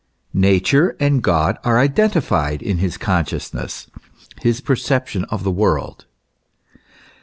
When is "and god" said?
0.99-1.59